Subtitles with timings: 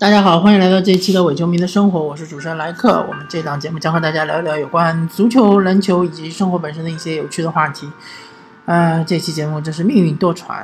[0.00, 3.04] 大家好，欢迎来到这一期的伪球迷的生活，我是主持人莱克。
[3.08, 7.90] 我们这档节目将和大家聊一聊有关足球、篮球以及生活本身的一些有趣的话题。
[8.66, 10.54] 呃，这期节目真是命运多舛，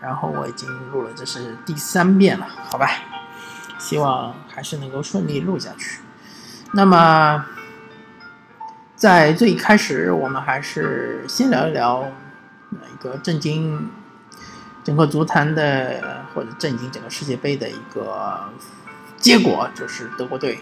[0.00, 2.88] 然后我已经录了，这是第三遍了，好吧？
[3.78, 6.00] 希望还是能够顺利录下去。
[6.72, 7.44] 那么，
[8.96, 12.10] 在最开始，我们还是先聊一聊
[12.94, 13.90] 一个震惊。
[14.82, 18.50] 整个足坛的或者震惊整个世界杯的一个
[19.16, 20.58] 结果，就是德国队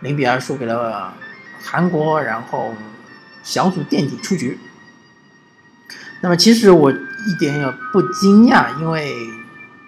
[0.00, 1.14] 零比二输给了
[1.62, 2.74] 韩国，然后
[3.42, 4.58] 小组垫底出局。
[6.20, 9.14] 那么其实我一点也不惊讶，因为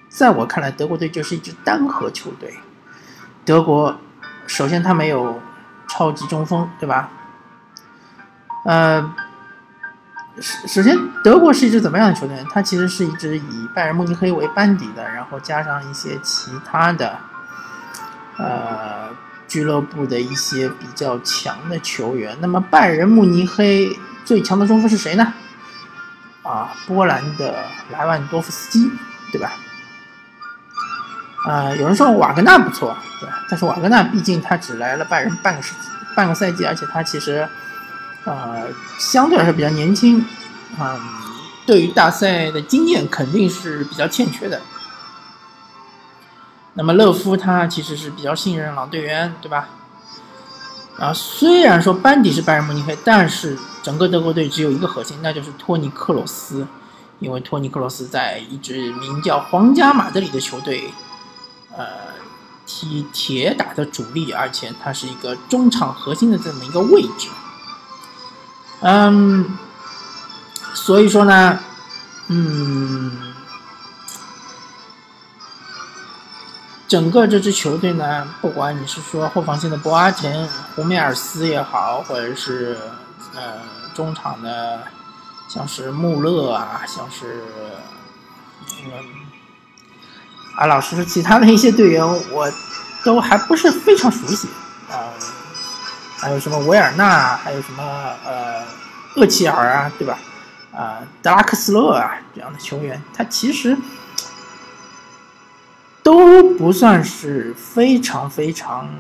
[0.09, 2.55] 在我看来，德国队就是一支单核球队。
[3.45, 3.99] 德国
[4.47, 5.41] 首先他没有
[5.89, 7.11] 超级中锋，对吧？
[8.65, 9.15] 呃。
[10.41, 12.45] 首首先，德国是一支怎么样的球队？
[12.51, 17.19] 它其实是一支以拜仁慕尼黑为班底的，然后加上一些其他的，
[18.37, 19.09] 呃，
[19.49, 22.37] 俱乐部的一些比较强的球员。
[22.41, 25.33] 那么，拜仁慕尼黑最强的中锋是谁呢？
[26.43, 28.91] 啊，波兰的莱万多夫斯基，
[29.33, 29.53] 对吧？
[31.47, 35.75] 啊，有人说瓦格纳不错，对，但是瓦格纳毕竟他只来了拜仁半个世
[36.15, 37.49] 半个赛季，而且他其实。
[38.25, 40.25] 呃，相对来说比较年轻，
[40.79, 41.01] 啊，
[41.67, 44.61] 对于大赛的经验肯定是比较欠缺的。
[46.75, 49.69] 那么勒夫他其实是比较信任老队员，对吧？
[50.99, 56.67] 啊，虽然说班底是拜仁慕尼黑，但是整个德国队只有一个核心，那就是托尼克罗斯，
[57.21, 60.93] 因为托尼克罗斯在一支名叫皇家马德里的球队，
[61.77, 61.87] 呃，
[62.67, 67.29] 踢铁打的主力，而且他是一个中场核心的这么一个位置。
[68.81, 69.59] 嗯，
[70.75, 71.59] 所以说呢，
[72.29, 73.35] 嗯，
[76.87, 82.79] 整个这支球队呢，不管你是说后防线的博阿滕、胡梅尔斯也好，或者是
[83.35, 83.55] 呃
[83.95, 84.83] 中场的
[85.49, 87.43] 像是穆勒啊，像是
[88.85, 88.93] 嗯
[90.57, 92.49] 啊，老师，其他的一些队员我
[93.05, 94.49] 都还不是非常熟悉
[94.89, 95.11] 啊。
[96.21, 97.83] 还有什么维尔纳，还有什么
[98.27, 98.65] 呃
[99.15, 100.19] 厄齐尔啊，对吧？
[100.75, 103.77] 啊，德拉克斯勒啊这样的球员，他其实
[106.03, 108.91] 都不算是非常非常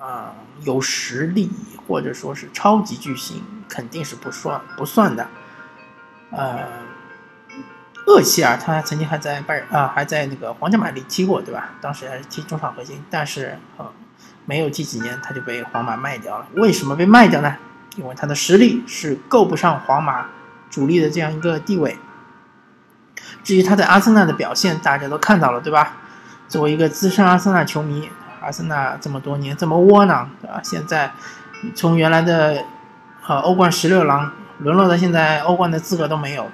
[0.00, 1.50] 啊有实力，
[1.86, 5.28] 或者说是超级巨星，肯定是不算不算的。
[6.32, 6.66] 呃，
[8.08, 11.70] 厄齐尔他曾经还在拜啊还在那个皇家马德里踢过，对吧？
[11.80, 13.88] 当时还是踢中场核心，但是呃。
[14.44, 16.46] 没有踢几年，他就被皇马卖掉了。
[16.54, 17.56] 为什么被卖掉呢？
[17.96, 20.26] 因为他的实力是够不上皇马
[20.70, 21.98] 主力的这样一个地位。
[23.44, 25.96] 至于他在阿森纳的表现，大家都看到了，对吧？
[26.48, 28.08] 作为一个资深阿森纳球迷，
[28.40, 30.60] 阿森纳这么多年这么窝囊，对吧？
[30.64, 31.12] 现在
[31.74, 32.64] 从原来的
[33.26, 36.50] 呃欧冠十六郎沦落到现在欧冠的资格都没有，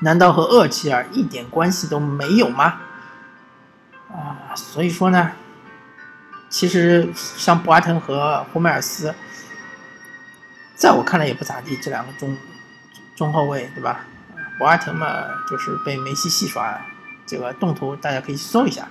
[0.00, 2.80] 难道和厄齐尔一点关系都没有吗？
[4.10, 5.32] 啊，所以说呢。
[6.48, 9.14] 其实像博阿滕和胡梅尔斯，
[10.74, 12.36] 在我看来也不咋地，这两个中
[13.16, 14.00] 中后卫，对吧？
[14.58, 15.06] 博阿滕嘛，
[15.50, 16.80] 就是被梅西戏耍，
[17.26, 18.88] 这个动图大家可以搜一下。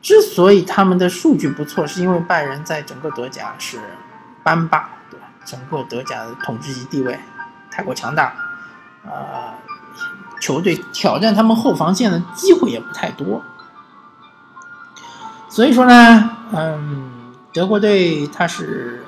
[0.00, 3.78] 之所以他们的数据不错，是因为拜仁在整个德甲是
[4.42, 5.26] 班霸，对吧？
[5.44, 7.20] 整个德甲的统治级地位
[7.70, 8.34] 太过强大，
[9.04, 9.54] 呃，
[10.40, 13.44] 球队挑战他们后防线的机会也不太多。
[15.52, 19.04] 所以说呢，嗯，德国队他是，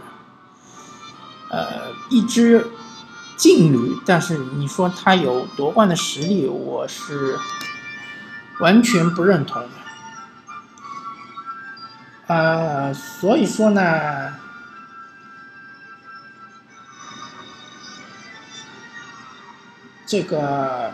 [1.48, 2.70] 呃，一支
[3.34, 7.38] 劲旅，但是你说他有夺冠的实力，我是
[8.60, 9.68] 完全不认同的。
[12.26, 14.34] 呃，所以说呢，
[20.04, 20.92] 这个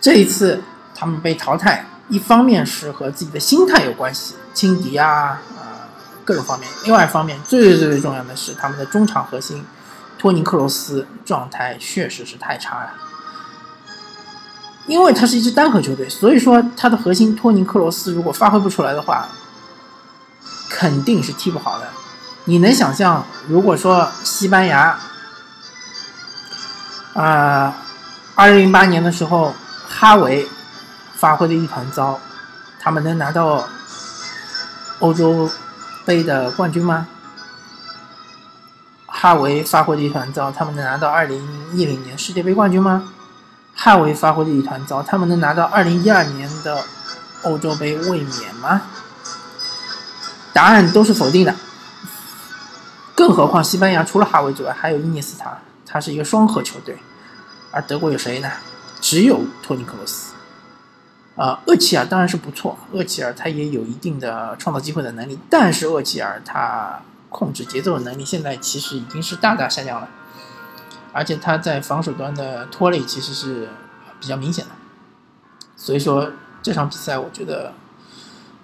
[0.00, 0.64] 这一次
[0.96, 1.86] 他们被淘汰。
[2.14, 5.90] 一方面是和自己的心态有关系，轻敌啊，啊，
[6.24, 6.70] 各种方面。
[6.84, 9.64] 另外一方面，最最最最重要的是他们的中场核心
[10.16, 12.90] 托尼克罗斯状态确实是太差了。
[14.86, 19.26] 因为他是一支单核球队，所以说他的核心托尼克罗斯如果发挥不出来的话，
[20.70, 21.88] 肯定是踢不好的。
[22.44, 24.96] 你能想象，如果说西班牙，
[27.14, 27.74] 啊，
[28.36, 29.52] 二零零八年的时候，
[29.88, 30.46] 哈维。
[31.16, 32.20] 发挥的一团糟，
[32.80, 33.68] 他们能拿到
[34.98, 35.50] 欧洲
[36.04, 37.06] 杯的冠军吗？
[39.06, 43.08] 哈维发挥的一团糟，他们能拿到二零一零年世界杯冠军吗？
[43.74, 46.84] 哈维发挥的一团糟，他们能拿到二零一二年的
[47.42, 48.82] 欧洲杯卫冕吗？
[50.52, 51.54] 答案都是否定的。
[53.14, 55.56] 更何况西班牙除了哈维之外，还有伊涅斯塔，
[55.86, 56.98] 他是一个双核球队。
[57.70, 58.50] 而德国有谁呢？
[59.00, 60.33] 只有托尼克罗斯。
[61.36, 70.08] 啊，厄齐尔当然是不错，厄齐尔他也有一定的创造机会的能力，但是厄齐尔他控制节奏的能力现在其实已经是大大下降了，
[71.12, 73.68] 而且他在防守端的拖累其实是
[74.20, 74.70] 比较明显的。
[75.74, 76.30] 所以说
[76.62, 77.72] 这场比赛，我觉得，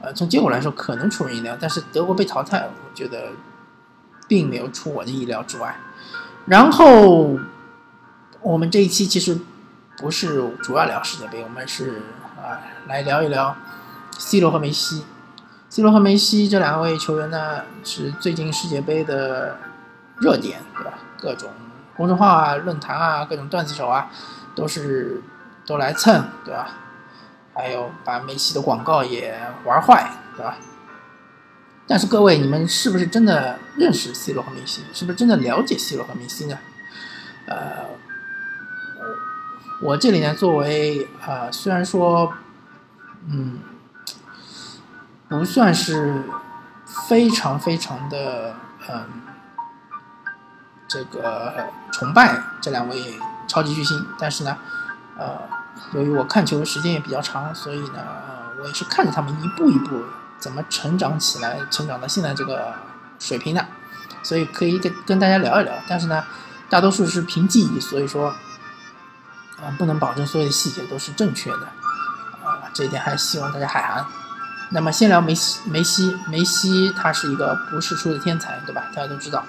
[0.00, 3.32] 呃，从结果来说可能出人意料，但是德国被淘汰，我觉得
[4.28, 5.76] 并没有出我的意料之外。
[6.46, 7.36] 然后
[8.42, 9.36] 我们这一期其实
[9.98, 12.00] 不是主要聊世界杯，我们是。
[12.86, 13.56] 来聊一聊
[14.18, 15.04] C 罗和梅西。
[15.68, 19.56] C 罗和梅西这两位球员呢，是最近世界杯的
[20.18, 20.94] 热点，对吧？
[21.18, 21.50] 各种
[21.96, 24.10] 公众号啊、论坛啊、各种段子手啊，
[24.54, 25.22] 都是
[25.64, 26.68] 都来蹭，对吧？
[27.54, 30.56] 还有把梅西的广告也玩坏，对吧？
[31.86, 34.82] 但是各位，你们是不是真的认识 C 罗和梅西？
[34.92, 36.58] 是不是真的了解 C 罗和梅西呢？
[37.46, 37.56] 呃。
[39.82, 42.30] 我这里呢，作为呃，虽然说，
[43.26, 43.60] 嗯，
[45.26, 46.22] 不算是
[47.08, 48.54] 非常非常的
[48.90, 49.04] 嗯，
[50.86, 53.18] 这个崇拜这两位
[53.48, 54.58] 超级巨星，但是呢，
[55.16, 55.38] 呃，
[55.94, 58.04] 由于我看球的时间也比较长，所以呢，
[58.60, 60.02] 我也是看着他们一步一步
[60.38, 62.74] 怎么成长起来，成长到现在这个
[63.18, 63.66] 水平的，
[64.22, 65.72] 所以可以跟跟大家聊一聊。
[65.88, 66.22] 但是呢，
[66.68, 68.34] 大多数是凭记忆，所以说。
[69.62, 71.68] 啊，不能保证所有的细节都是正确的，
[72.42, 74.04] 啊，这一点还希望大家海涵。
[74.70, 78.84] 那么先聊梅西，梅西，梅西他是一个不世出的天才，对吧？
[78.94, 79.44] 大家都知道。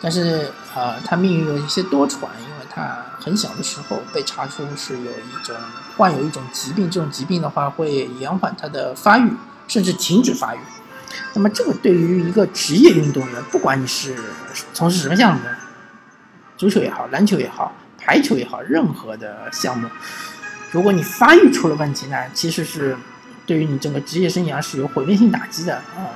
[0.00, 5.54] 但是啊，他命运有一些多舛，因为他很小的时候被查出是有一种
[5.96, 9.32] 患有一种疾病，这种疾病的话会延缓他的发育，
[9.68, 10.58] 甚至停止发育。
[11.34, 14.16] 那么这个对于一个职业运动员，不管你是
[14.72, 15.40] 从事什么项目，
[16.56, 17.72] 足球也好，篮球也好。
[18.04, 19.88] 排球也好，任何的项目，
[20.72, 22.96] 如果你发育出了问题呢，其实是
[23.46, 26.10] 对于你整个职业生涯是有毁灭性打击的啊，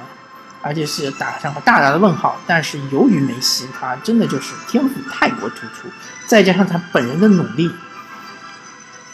[0.62, 2.41] 而且是打上个大大的问号。
[2.44, 5.88] 但是由于梅西他真的就是天赋太过突出，
[6.27, 7.71] 再加上他本人的努力，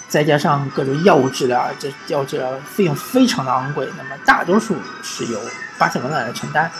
[0.08, 5.38] 再加上各种药物治疗，这药治疗费用非常的昂贵，那么大多数是由
[5.76, 6.70] 巴塞罗那来承担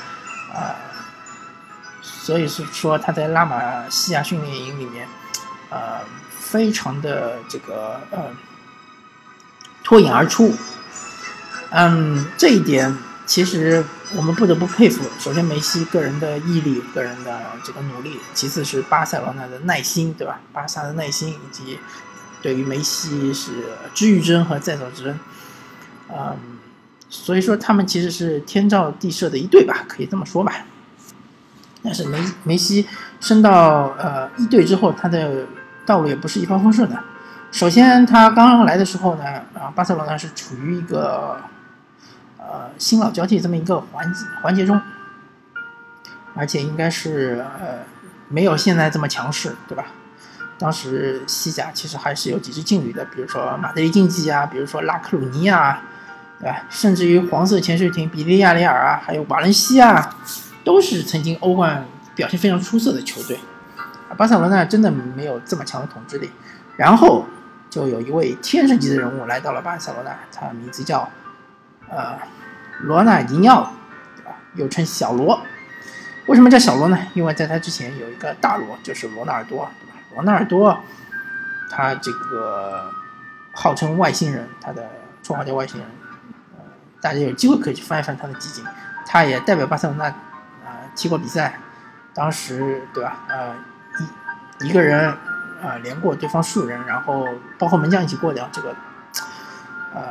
[0.55, 0.73] 啊，
[2.01, 5.07] 所以是说他在拉玛西亚训练营里面。
[5.73, 6.05] 呃，
[6.39, 8.27] 非常的这个呃
[9.83, 10.53] 脱颖而出，
[11.71, 13.83] 嗯，这一点其实
[14.15, 15.03] 我们不得不佩服。
[15.19, 20.41] 首先，梅西个人的毅力、个人的这个努力；其次是巴塞罗那的耐心，对吧？
[20.53, 21.79] 巴萨的耐心以及
[22.43, 23.53] 对于梅西是
[23.95, 25.19] 知遇之恩和在所之恩，
[26.11, 26.37] 嗯，
[27.09, 30.67] 所以说他们其实是天造地设的一对吧，可以这么说吧。
[31.83, 32.87] 但是梅梅西
[33.21, 35.47] 升到呃一队之后，他的
[35.87, 36.99] 道路也不是一帆风顺的。
[37.51, 39.25] 首先，他刚刚来的时候呢，
[39.55, 41.37] 啊，巴塞罗那是处于一个
[42.39, 44.11] 呃新老交替这么一个环
[44.43, 44.81] 环节中，
[46.35, 47.81] 而且应该是呃
[48.29, 49.85] 没有现在这么强势，对吧？
[50.59, 55.83] 当时西甲其实还是有几支劲旅的，比如说马德里竞技啊，比如说拉克鲁尼啊，
[56.41, 56.63] 对吧？
[56.71, 60.15] 甚至于黄色潜水艇比利亚雷尔啊，还有瓦伦西亚，
[60.65, 61.85] 都是曾经欧冠
[62.15, 63.39] 表现非常出色的球队。
[64.15, 66.31] 巴塞罗那真的没有这么强的统治力，
[66.77, 67.25] 然后
[67.71, 71.09] 就有一位天神级的人物来到了巴塞罗那，他名字叫
[71.89, 72.19] 呃
[72.81, 73.73] 罗纳尼奥，
[74.55, 75.41] 又称小罗。
[76.27, 76.99] 为什么叫小罗呢？
[77.15, 79.99] 因为在他之前有一个大罗，就是罗纳尔多，对吧？
[80.15, 80.79] 罗纳尔多
[81.71, 82.91] 他这个
[83.55, 84.89] 号称外星人，他的
[85.25, 85.89] 绰号叫外星人。
[86.57, 86.65] 呃，
[87.01, 88.65] 大家有机会可以去翻一翻他的集锦，
[89.07, 90.05] 他也代表巴塞罗那
[90.65, 91.59] 呃踢过比赛，
[92.13, 93.19] 当时对吧？
[93.29, 93.55] 呃。
[94.63, 95.09] 一个人
[95.63, 97.27] 啊，连过对方数人，然后
[97.59, 98.75] 包括门将一起过掉，这个
[99.95, 100.03] 呃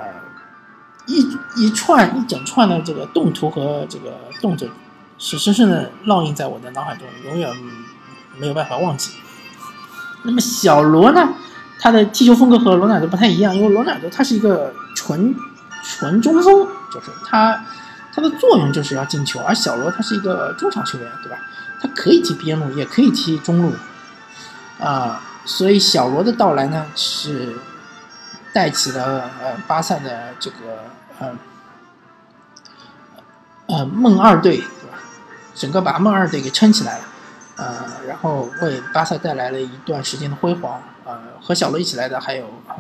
[1.08, 1.28] 一
[1.58, 4.68] 一串一整串的这个动图和这个动作，
[5.18, 7.50] 是深深的烙印在我的脑海中，永远
[8.38, 9.12] 没有办法忘记。
[10.24, 11.30] 那么小罗呢，
[11.80, 15.36] 他的踢球风格和罗纳尔多不太一样，因为罗纳尔多他是一个纯
[15.84, 17.66] 纯中锋，就是他
[18.14, 21.38] 他的作用就是要进球，而小罗他是一个中场球员，对吧？
[21.82, 23.74] 他可以踢边路，也可以踢中路。
[24.82, 27.56] 啊，所以小罗的到来呢，是
[28.52, 30.56] 带起了呃巴萨的这个
[31.20, 31.38] 呃
[33.68, 34.98] 呃梦二队，对吧？
[35.54, 37.04] 整个把梦二队给撑起来了。
[37.58, 40.82] 呃，然后为巴萨带来了一段时间的辉煌。
[41.06, 42.76] 呃，和小罗一起来的还有呃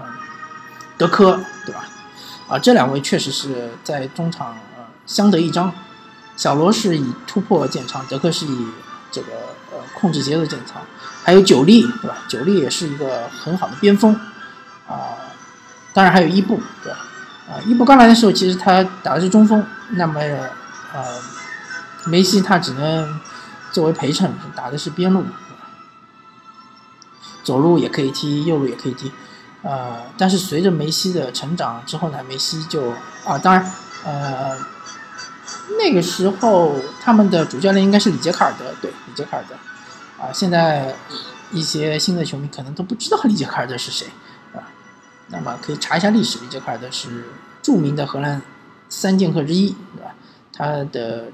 [0.97, 1.85] 德科，对吧？
[2.47, 5.71] 啊，这两位确实是在中场呃相得益彰。
[6.35, 8.67] 小罗是以突破见长，德科是以
[9.11, 9.27] 这个
[10.01, 10.81] 控制节奏见长。
[11.23, 12.17] 还有久利，对吧？
[12.27, 14.13] 久利也是一个很好的边锋
[14.87, 15.15] 啊。
[15.93, 16.97] 当然还有伊布，对吧？
[17.47, 20.19] 啊，伊布刚来的时候其实他打的是中锋，那么
[20.93, 21.03] 呃
[22.05, 23.19] 梅西他只能
[23.71, 25.25] 作为陪衬，打的是边路，
[27.43, 29.11] 左路也可以踢，右路也可以踢。
[29.61, 32.93] 呃，但是随着梅西的成长之后呢，梅西就
[33.23, 33.71] 啊，当然
[34.03, 34.57] 呃
[35.77, 39.55] 那个时候他们的主教练应该是里杰卡尔德，对，里杰卡尔德。
[40.21, 40.93] 啊，现在
[41.51, 44.05] 一些新的球迷可能都不知道里杰卡尔德是谁，
[44.53, 44.69] 啊，
[45.29, 47.29] 那么可以查一下历史，里杰卡尔德是
[47.63, 48.39] 著名的荷兰
[48.87, 50.13] 三剑客之一，对吧？
[50.53, 51.31] 他的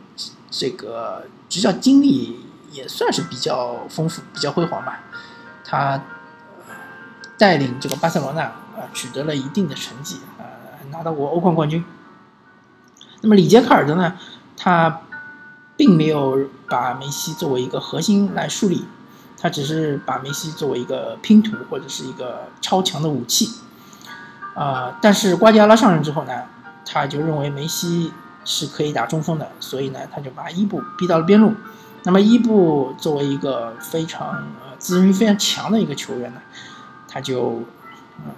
[0.50, 5.03] 这个执教经历也算是比较丰富、比较辉煌吧。
[5.65, 6.01] 他
[7.38, 10.48] 带领这个巴塞罗那啊取得了一定的成绩，啊，
[10.91, 11.84] 拿到过欧冠冠军。
[13.20, 14.17] 那么里杰卡尔德呢，
[14.56, 15.01] 他。
[15.78, 18.84] 并没有把梅西作为一个核心来树立，
[19.40, 23.52] 他只是把梅西作为一个拼图或者是一个超强的武器，
[24.56, 24.98] 啊！
[25.00, 26.34] 但是瓜迪奥拉上任之后呢，
[26.84, 28.12] 他就认为梅西
[28.44, 31.54] 是可以打中锋的，所以呢，他就把伊布逼到了边路。
[32.04, 36.42] 那么伊布作为一个非常呃自尊心非常强的一个球员呢，
[37.08, 37.62] 他就
[38.18, 38.34] 嗯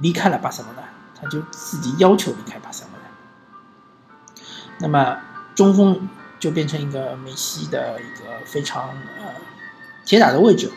[0.00, 0.82] 离开了巴塞罗那，
[1.18, 4.86] 他就自己要求离开巴塞罗那。
[4.86, 5.16] 那么
[5.54, 6.08] 中锋。
[6.42, 8.88] 就变成一个梅西的一个非常
[9.20, 9.30] 呃
[10.04, 10.72] 铁打的位置，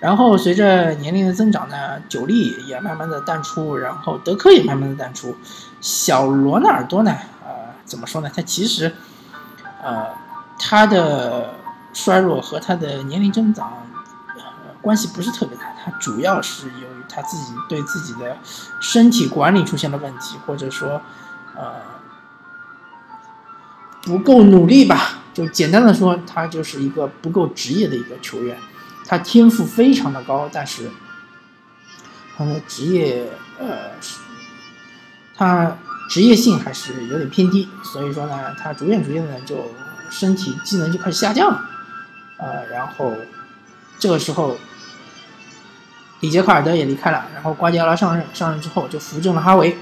[0.00, 5.36] 然后随着年龄的增长呢，久利也慢慢的淡出，然后德科也慢慢的淡出，
[5.80, 7.16] 小罗纳尔多呢，
[7.46, 7.48] 呃，
[7.84, 8.30] 怎么说呢？
[8.34, 8.92] 他其实，
[9.84, 10.06] 呃，
[10.58, 11.54] 他的
[11.92, 13.72] 衰弱和他的年龄增长
[14.82, 18.36] 关系不是特别大，他主要是由于他自己对自己的
[18.80, 21.00] 身体管理出现了问题，或者说，
[21.54, 21.93] 呃。
[24.04, 25.20] 不够努力吧？
[25.32, 28.56] 就简单的说，他就是一个不够职业的一个球员。
[29.06, 30.90] 他天赋非常的高，但是
[32.36, 33.26] 他的职业
[33.58, 33.90] 呃，
[35.34, 35.76] 他
[36.08, 37.68] 职业性还是有点偏低。
[37.82, 39.56] 所以说呢，他逐渐逐渐的就
[40.10, 41.68] 身体机能就开始下降了。
[42.36, 43.12] 呃，然后
[43.98, 44.56] 这个时候，
[46.20, 49.76] 里杰卡尔德也离开了，然后瓜迪奥拉上任上任之后就扶正了哈维。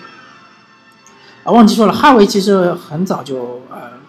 [1.45, 4.01] 啊，忘记说了，哈维其实很早就呃。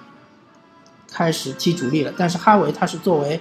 [1.14, 3.40] 开始踢主力了，但是哈维他是作为，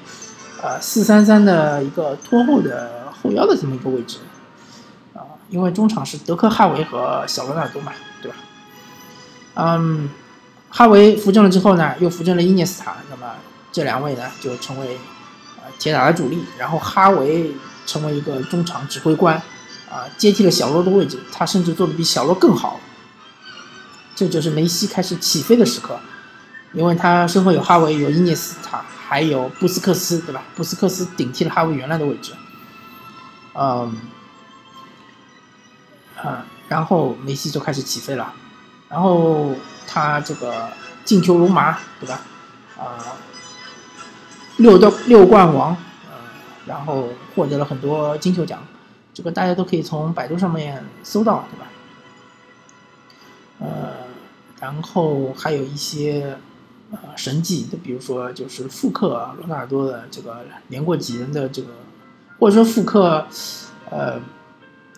[0.62, 4.19] 呃四三三的一个拖后的后腰的这么一个位置，
[5.14, 8.37] 啊，因为中场是德科、哈维和小罗纳尔多嘛，对吧？
[9.55, 10.11] 嗯，
[10.69, 13.33] 哈维扶正了之后呢，又扶正了伊涅斯塔，那么
[13.73, 14.99] 这两位呢就成为
[15.57, 17.52] 呃铁打的主力，然后哈维
[17.87, 19.35] 成为一个中场指挥官，
[19.91, 22.79] 啊，接替了小罗的位置，他甚至做的比小罗更好，
[24.14, 25.99] 这就是梅西开始起飞的时刻。
[26.75, 30.43] 因为他身后有哈维，有伊涅斯塔，还有布斯克斯，对吧？
[30.57, 32.33] 布斯克斯顶替了哈维原来的位置，
[33.52, 33.95] 嗯，
[36.17, 38.33] 啊，然后梅西就开始起飞了，
[38.88, 39.55] 然后
[39.87, 40.73] 他这个
[41.05, 42.23] 进球如麻，对吧？
[42.79, 43.21] 啊，
[44.57, 45.76] 六的六冠王，
[46.11, 46.17] 呃，
[46.64, 48.67] 然后获得了很多金球奖，
[49.12, 51.67] 这个大家都可以从百度上面搜到，对吧？
[53.59, 53.93] 呃，
[54.59, 56.38] 然后还有一些。
[56.92, 61.68] 呃，神迹，就比如说，就是复刻罗纳尔多的这个连过几人的这个，
[62.38, 63.26] 或者说复刻，
[63.90, 64.20] 呃，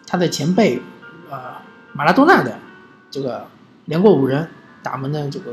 [0.04, 0.82] 他的前辈，
[1.30, 1.54] 呃，
[1.92, 2.58] 马拉多纳的
[3.12, 3.46] 这个
[3.84, 4.48] 连过五人
[4.82, 5.52] 打门的这个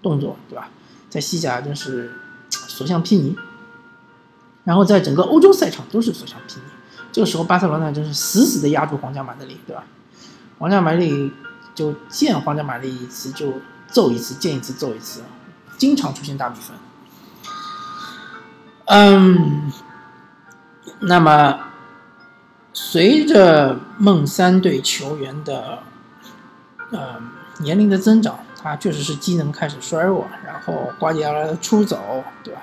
[0.00, 0.70] 动作，对吧？
[1.10, 2.12] 在西甲真是
[2.48, 3.36] 所向披靡，
[4.64, 6.62] 然后在整个欧洲赛场都是所向披靡。
[7.12, 9.84] 这个时候，巴塞罗那真是死死的压住皇家马德里，对吧？
[10.58, 11.30] 皇家马德里
[11.74, 13.52] 就见皇家马德里一次就
[13.86, 15.20] 揍一次，见一次揍一次。
[15.78, 16.76] 经常出现大比分，
[18.86, 19.72] 嗯，
[21.00, 21.60] 那么
[22.72, 25.78] 随着梦三队球员的
[26.90, 27.22] 呃
[27.60, 32.60] 年龄的增长，他确实是机能开始衰弱，然后瓜迪奥拉的出走，对吧？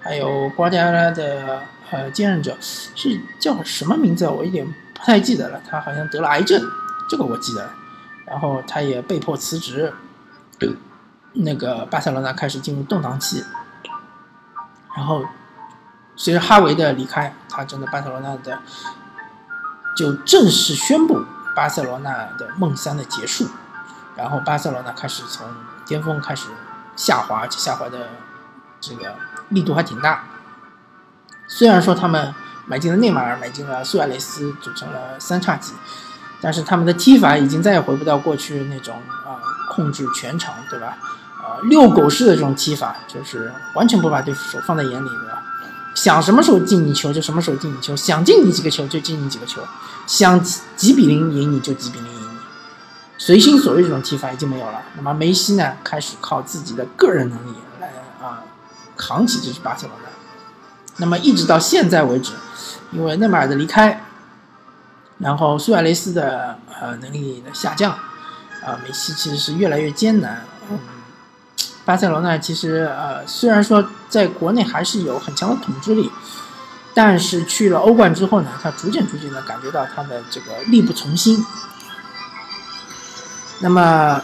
[0.00, 4.28] 还有瓜迪奥拉的呃继任者是叫什么名字？
[4.28, 5.60] 我有点不太记得了。
[5.68, 6.62] 他好像得了癌症，
[7.08, 7.68] 这个我记得。
[8.26, 9.92] 然后他也被迫辞职。
[11.34, 13.44] 那个巴塞罗那开始进入动荡期，
[14.96, 15.24] 然后
[16.16, 18.60] 随着哈维的离开，他真的巴塞罗那的
[19.96, 21.24] 就正式宣布
[21.56, 23.48] 巴塞罗那的梦三的结束，
[24.16, 25.46] 然后巴塞罗那开始从
[25.84, 26.48] 巅峰开始
[26.94, 28.08] 下滑，下滑的
[28.80, 29.16] 这个
[29.48, 30.24] 力度还挺大，
[31.48, 32.32] 虽然说他们
[32.66, 35.74] 买进了内马尔，买进了苏亚雷斯，组成了三叉戟，
[36.40, 40.96] 但是他们的踢法已经再也回不到过去那种啊控制全场，对吧？
[41.44, 45.42] 啊，遛狗式的这种踢法，就是完全不把对手放在眼里，对吧？
[45.94, 49.60] 想什么时候进你球就什么时候进你球，想进你几个球就进你几个球，
[50.06, 52.38] 想几比零赢你就几比零赢你，
[53.18, 54.80] 随心所欲这种踢法已经没有了。
[54.96, 57.88] 那么梅西呢，开始靠自己的个人能力来
[58.20, 58.42] 啊
[58.96, 60.08] 扛起这支巴塞罗那。
[60.96, 62.32] 那么一直到现在为止，
[62.90, 64.02] 因为内马尔的离开，
[65.18, 67.92] 然后苏亚雷斯的呃能力的下降，
[68.64, 70.44] 啊，梅西其实是越来越艰难。
[71.84, 76.10] 巴塞罗那其实呃虽然说在国内还是有很强的统治力，
[76.94, 81.44] 但是去了欧冠之后呢，他逐渐逐渐的感觉到他的这个力不从心。
[83.60, 84.22] 那么。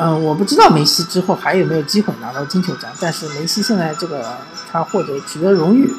[0.00, 4.38] 嗯，我不知道梅西之后还有没有机会拿到金球奖，但是梅西现在这个
[4.70, 5.92] 他获得取得荣誉，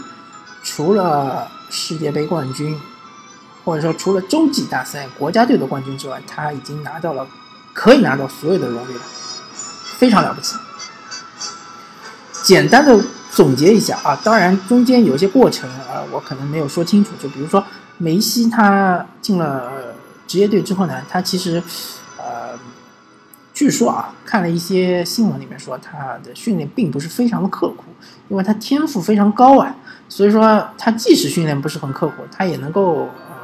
[0.63, 2.79] 除了世界杯冠军，
[3.65, 7.27] 或者说除了洲际大赛国家队的冠军之外，他已经拿到了
[7.73, 9.01] 可以拿到所有的荣誉了，
[9.99, 10.55] 非常了不起。
[12.41, 12.97] 简单的
[13.29, 17.63] 总结一下啊，当然中间有一些过程啊，我可能没有说清楚，就比如说
[17.97, 19.71] 梅西他进了
[20.25, 21.61] 职业队之后呢，他其实。
[22.17, 22.57] 呃
[23.51, 27.83] 据说啊，看了一些新闻里面说他的训练并不是非常的刻苦，
[28.29, 29.75] 因为他天赋非常高啊，
[30.07, 33.35] 所以说他即使训练不是很刻苦，他也能够呃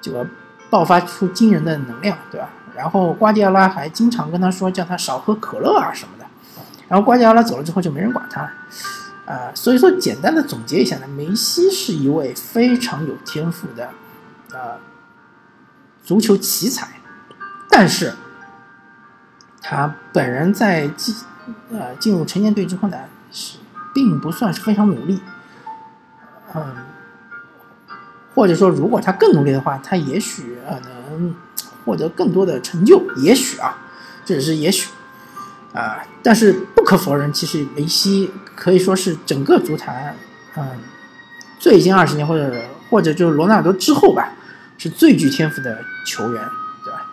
[0.00, 0.26] 这个
[0.68, 2.50] 爆发出惊人的能量，对吧？
[2.76, 6.26] 然后瓜迪奥拉还经常跟他说叫他少喝可乐啊什么的，
[6.88, 8.42] 然后瓜迪奥拉走了之后就没人管他，
[9.26, 13.90] 啊，所以说简单的总结一下呢，梅西是一位非常有天赋的
[14.52, 14.78] 啊
[16.02, 16.88] 足球奇才，
[17.68, 18.14] 但是。
[19.62, 21.14] 他本人在进
[21.70, 22.96] 呃进入成年队之后呢，
[23.30, 23.58] 是
[23.94, 25.20] 并不算是非常努力，
[26.54, 26.76] 嗯，
[28.34, 31.36] 或者说如果他更努力的话，他也许呃能
[31.90, 33.76] 获得更多的成就，也许啊，
[34.24, 34.88] 这只是也许
[35.74, 40.14] 啊，但是不可否认，其实梅西可以说是整个足坛
[40.56, 40.78] 嗯
[41.58, 42.54] 最近二十年或者
[42.88, 44.32] 或者就是罗纳尔多之后吧，
[44.78, 46.44] 是最具天赋的球员，
[46.84, 47.10] 对吧？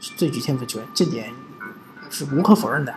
[0.00, 1.32] 是最具天赋球员，这点。
[2.08, 2.94] 是无可否认的。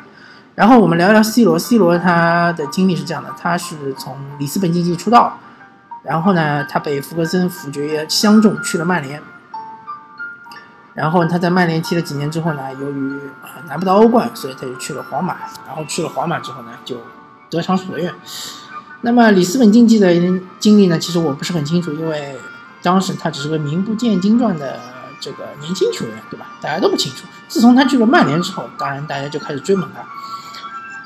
[0.53, 5.39] 然后我们聊聊 C 罗，C 罗他的经历是这样的：他是从里斯本竞技出道，
[6.03, 9.19] 然后呢，他被福格森辅决相中，去了曼联。
[10.93, 13.19] 然后他在曼联踢了几年之后呢，由于
[13.67, 15.37] 拿不到欧冠，所以他就去了皇马。
[15.67, 16.97] 然后去了皇马之后呢，就
[17.49, 18.13] 得偿所愿。
[19.01, 20.13] 那么里斯本竞技的
[20.59, 22.37] 经历呢，其实我不是很清楚，因为
[22.81, 24.79] 当时他只是个名不见经传的。
[25.21, 26.45] 这个年轻球员，对吧？
[26.61, 27.27] 大家都不清楚。
[27.49, 30.01] 自从他去了曼联之后，当然大家就开始追捧他。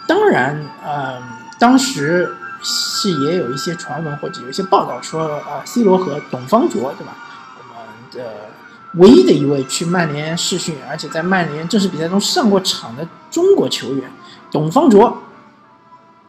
[0.05, 1.19] 当然，嗯，
[1.57, 7.15] 当时是也有一些传闻或者有一些报道说，啊，C 罗和董方卓，对吧？
[7.57, 8.51] 我们的
[8.95, 14.11] 唯一的一位去曼联试训，而且在曼联正式比赛中上过场的中国球员
[14.51, 15.21] 董方卓，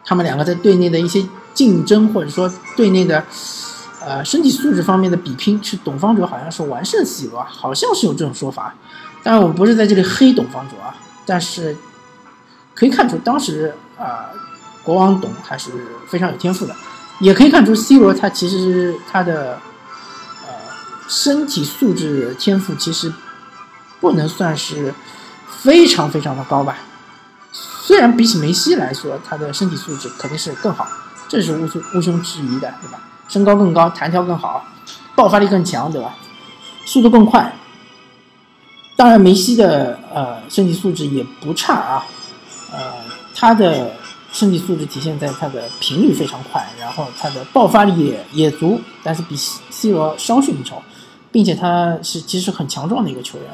[0.05, 3.25] 他们两个在队内的一些竞争，或者说队内的。
[4.07, 8.75] 呃，身体素质方面的比拼是董方卓好像是完胜 C 罗，好像是有这种说法。
[9.23, 11.75] 当然，我们不是在这里黑董方卓啊，但是
[12.75, 14.29] 可以看出当时啊，
[14.83, 15.71] 国王董还是
[16.07, 16.77] 非常有天赋的。
[17.19, 19.59] 也可以看出 C 罗他其实他的
[21.15, 23.13] 身体素质天赋其实
[24.01, 24.93] 不能算是
[25.63, 26.77] 非常非常的高吧。
[27.53, 30.89] 虽然比起梅西来说，他的身体素质肯定是更好，
[31.29, 32.99] 这是毋庸毋庸置疑的，对吧？
[33.29, 34.67] 身高更高，弹跳更好，
[35.15, 36.17] 爆发力更强，对吧？
[36.85, 37.55] 速度更快。
[38.97, 42.07] 当然，梅西的呃身体素质也不差啊，
[42.73, 42.93] 呃，
[43.37, 43.95] 他的
[44.33, 50.83] 身体素质体现在他的频率非常快，然后他的爆发力也也足，但是比 C 罗稍逊一筹，
[51.35, 53.51] 并且他是其实很强壮的一个球员，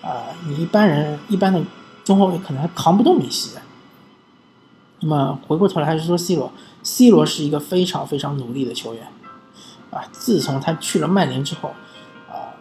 [0.00, 1.62] 啊，你一般人一般的
[2.02, 3.58] 中后卫可能还扛不动梅西。
[5.00, 6.50] 那么回过头来还是说 C 罗。
[6.82, 9.06] C 罗是一个非常非常努力的球员，
[9.90, 11.74] 啊，自从他去了曼联之后，
[12.26, 12.56] 啊，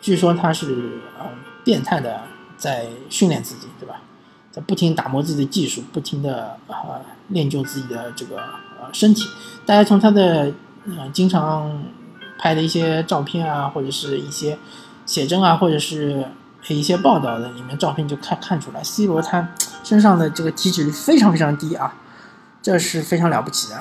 [0.00, 1.26] 据说他是呃
[1.64, 2.22] 变态的
[2.56, 4.00] 在训练自己，对吧？
[4.52, 8.36] 在不停打磨自己的技术，不停的啊练就自己的这个
[8.80, 9.28] 呃身体。
[9.66, 10.52] 大家从他的
[10.86, 11.82] 呃经常
[12.38, 14.58] 拍的一些照片啊，或者是一些
[15.04, 16.24] 写真啊，或者是
[16.68, 19.48] 一些报道的里面照片就看看出来，C 罗他
[19.84, 21.94] 身上的这个体脂率非常非常低啊。
[22.62, 23.80] 这是非常了不起的，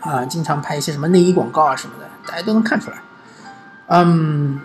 [0.00, 2.98] 啊，经常拍一些什么内衣广告啊什么的，大家都能看出来。
[3.86, 4.60] 嗯，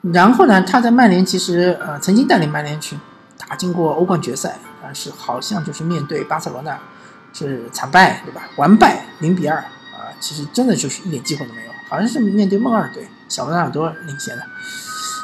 [0.00, 2.98] 然后呢，他在曼联其实呃曾经带领曼联去
[3.36, 6.78] 打进过欧冠决赛，但是好像就是面对巴塞罗那，
[7.34, 8.44] 是惨败，对吧？
[8.56, 9.62] 完败零比二，
[10.24, 14.42] 其实真的就是一点机会都没有，好像是面对梦二队，小罗纳尔多领衔的，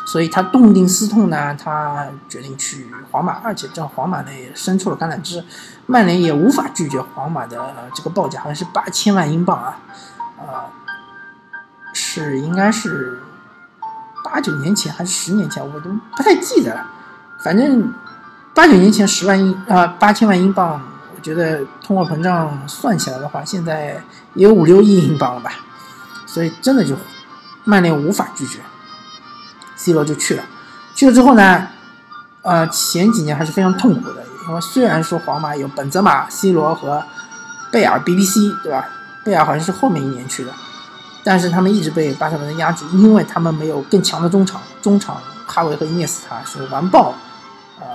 [0.06, 5.42] 所以他痛定思痛呢，他决定去皇马，而且这皇马呢也伸出了橄榄枝，
[5.86, 9.78] 曼联也无法拒绝皇马的这个报价，好像是八千万英镑啊，
[10.38, 10.68] 啊，
[11.94, 13.22] 是应该是
[14.22, 16.86] 八九年前还是十年前，我都不太记得了，
[17.42, 17.90] 反正。
[18.52, 20.82] 八九年前十万英啊八千万英镑，
[21.22, 24.02] 觉得通货膨胀算起来的话，现在
[24.34, 25.52] 也有五六亿英镑了吧，
[26.26, 26.96] 所以真的就
[27.64, 28.58] 曼联无法拒绝
[29.76, 30.44] ，C 罗就去了，
[30.94, 31.68] 去了之后呢，
[32.42, 37.02] 呃前几年还是非常痛苦的，因为虽然说皇马有本泽马、C 罗和
[37.70, 38.88] 贝尔、BBC 对吧？
[39.24, 40.52] 贝尔好像是后面一年去的，
[41.22, 47.14] 但是他们一直被巴塞罗那压制，因为他们没有更强的中场，中场哈维和伊涅斯塔是完爆。
[47.78, 47.86] 呃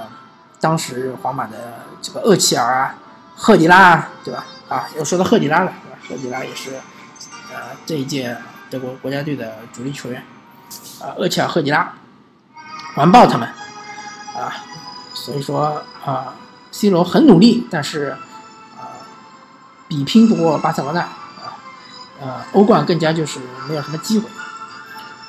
[0.61, 1.53] 当时皇马的
[2.01, 2.95] 这个厄齐尔啊、
[3.35, 4.45] 赫迪拉，对吧？
[4.69, 5.97] 啊，又说到赫迪拉了，对吧？
[6.07, 6.71] 赫迪拉也是，
[7.53, 8.35] 呃，这一届
[8.69, 10.23] 德国国家队的主力球员，
[11.01, 11.93] 啊，厄齐尔、赫迪拉
[12.95, 13.47] 完爆他们，
[14.35, 14.51] 啊，
[15.13, 16.33] 所以说啊
[16.71, 18.15] ，C 罗很努力，但是
[18.77, 18.97] 啊，
[19.87, 21.59] 比拼不过巴塞罗那，啊，
[22.21, 24.29] 呃，欧冠更加就是没有什么机会。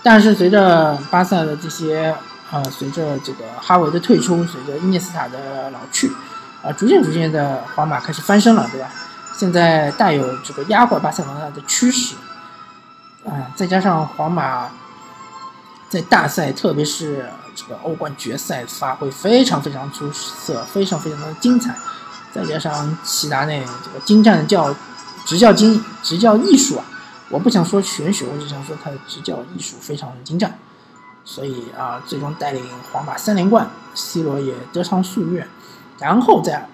[0.03, 2.16] 但是随着巴萨的这些。
[2.49, 6.09] 啊，随着这个哈维的退出，随着伊涅斯塔的老去，
[6.66, 8.90] 啊，逐渐逐渐的皇马开始翻身了，对吧？
[9.37, 12.16] 现在带有这个压过巴塞罗那的趋势，
[13.24, 14.70] 啊，再加上皇马
[15.88, 21.76] 在大赛，特别是这个欧冠决赛发挥非常非常出色，非常非常的精彩，
[22.33, 24.74] 再加上齐达内这个精湛的教
[25.24, 26.85] 执教精执教艺术啊，
[27.29, 30.59] 我不想说玄学，我只想说他的执教艺术非常的精湛。
[31.24, 35.46] 所以啊，最终带领皇马三连冠，C 罗也得偿夙愿。
[35.98, 36.68] 然后在，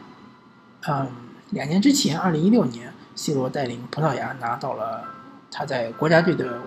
[0.88, 1.08] 嗯，
[1.50, 5.04] 两年之前，二零一六年，C 罗带领葡萄牙拿到了
[5.50, 6.58] 他在国家队的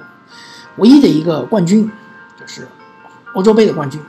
[0.78, 1.92] 唯一的一个冠军，
[2.40, 2.68] 就是
[3.34, 4.02] 欧洲杯的冠军。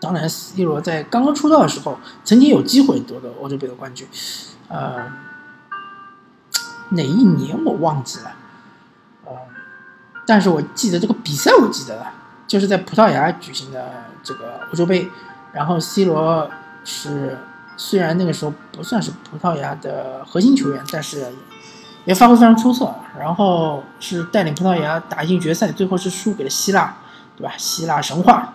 [0.00, 4.08] 当然，C 罗在刚刚出道的时候，曾经有机会夺得欧洲杯的冠军，
[4.68, 5.12] 呃，
[6.90, 8.32] 哪一年我忘记了，
[9.24, 9.32] 呃，
[10.26, 12.14] 但是我记得这个比赛，我记得了。
[12.48, 15.08] 就是在葡萄牙举行的这个欧洲杯，
[15.54, 16.50] 然后 C 罗
[16.84, 17.38] 是
[17.76, 21.32] 虽然那个时候不算是葡萄牙的核心球员，但是
[22.04, 22.94] 也发挥非常出色。
[23.18, 26.96] 然后是带领葡萄牙打进决赛，最后是输给了希腊，
[27.36, 27.52] 对吧？
[27.56, 28.54] 希腊神话，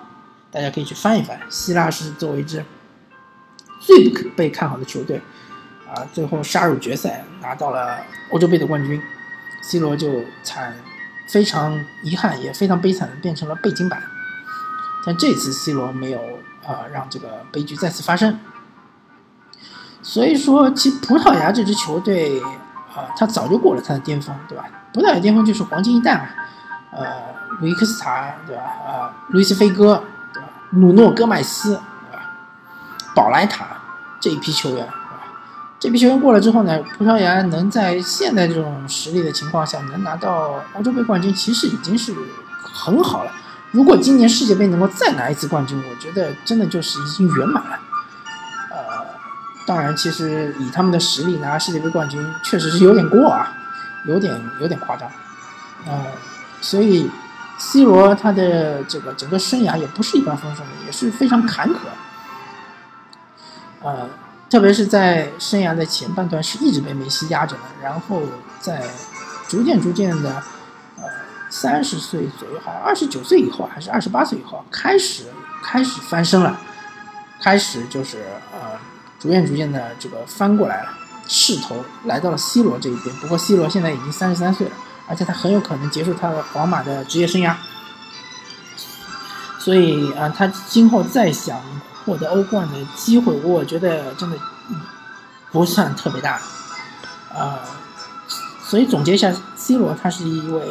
[0.52, 1.40] 大家可以去翻一翻。
[1.50, 2.66] 希腊是作为一支
[3.80, 5.22] 最不可被看好的球队，
[5.88, 7.98] 啊，最后杀入决赛，拿到了
[8.32, 9.02] 欧洲杯的冠军
[9.62, 10.76] ，C 罗就惨。
[11.30, 14.02] 非常遗憾，也非常悲惨的变成了背景板。
[15.06, 16.22] 但这次 C 罗没有
[16.68, 18.40] 啊让这个悲剧再次发生。
[20.02, 22.40] 所以说，其葡萄牙这支球队
[22.96, 24.66] 啊，他早就过了他的巅峰，对吧？
[24.94, 26.28] 葡萄牙巅峰就是黄金一代嘛，
[26.92, 27.06] 呃，
[27.60, 28.62] 卢伊克斯塔，对吧？
[28.64, 30.02] 啊，路易斯菲戈，
[30.34, 30.50] 对吧？
[30.72, 31.72] 努诺戈麦斯，
[32.10, 32.24] 对吧？
[33.14, 33.68] 宝莱塔
[34.22, 34.88] 这一批球员。
[35.80, 42.16] 这批球员过了之后呢，葡萄牙能在现在这种实力的情况下能拿到欧洲杯冠军，其实已经是
[42.64, 43.32] 很好了。
[43.78, 47.80] 如果今年世界杯能够再拿一次冠军，我觉得真的就是已经圆满了。
[48.72, 49.06] 呃，
[49.68, 53.56] 当然，其实以他们的实力拿世界杯冠军确实是有点过啊，
[54.06, 55.08] 有点有点夸张。
[55.86, 56.06] 呃，
[56.60, 57.08] 所以
[57.60, 61.76] C 罗他的这个整个生涯也不是一帆风顺的，也是非常坎坷。
[63.84, 64.10] 呃。
[64.50, 68.22] 特别是在生涯的前半段是一直被梅西压着的，然后
[68.62, 68.82] 在
[69.50, 70.42] 逐渐逐渐的，
[71.50, 75.24] 三十岁左右，好像二十九岁以后还是二十八岁以后开始
[75.64, 76.60] 开始翻身了，
[77.42, 78.78] 开始就是呃，
[79.20, 80.90] 逐渐逐渐的这个翻过来了，
[81.28, 83.16] 势头来到了 C 罗这一边。
[83.18, 84.74] 不过 C 罗现在已经三十三岁了，
[85.08, 87.56] 而且他很有可能结束他的皇马的职业生涯，
[89.60, 91.62] 所以啊，他今后再想。
[92.06, 94.38] 获得欧冠的机会，我觉得真的
[95.52, 96.40] 不算特别大，
[97.36, 97.60] 啊，
[98.64, 99.30] 所以总结一下
[99.68, 100.66] ，C 罗他是一位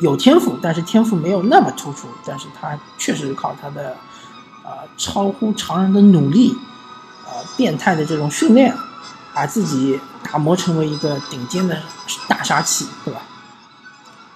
[0.00, 3.96] 有天赋，但是天赋没有那么突出，但是他确实靠他的
[4.64, 6.56] 啊超乎常人的努力，
[7.24, 8.76] 啊变态的这种训练，
[9.32, 11.78] 把自己打磨成为一个顶尖的
[12.28, 13.22] 大杀器，对吧？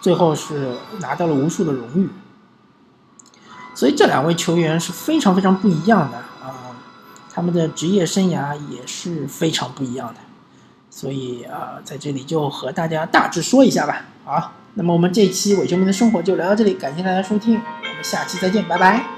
[0.00, 2.08] 最后是拿到了无数的荣誉，
[3.74, 6.70] 所以这两位球员是非常非常不一样的啊。
[7.32, 10.20] 他们的职业生涯也是非常不一样的，
[10.96, 14.04] 所以啊，在这里就和大家大致说一下吧。
[14.24, 19.13] 好，那么我们这一期伪球迷的生活就聊到这里，感谢大家收听，我们下期再见，拜拜。